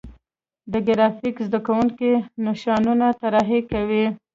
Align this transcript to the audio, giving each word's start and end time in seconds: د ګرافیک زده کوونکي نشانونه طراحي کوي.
د 0.71 0.73
ګرافیک 0.87 1.35
زده 1.47 1.59
کوونکي 1.65 2.11
نشانونه 2.47 3.05
طراحي 3.19 3.59
کوي. 3.71 4.05